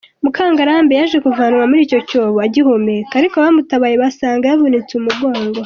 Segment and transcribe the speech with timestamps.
[0.23, 5.57] Mukangarambe yaje kuvanwa muri iki cyobo agihumeka, ariko abamutabaye basanga yavunitse umugongo.